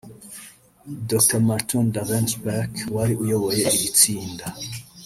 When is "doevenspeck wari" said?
1.93-3.13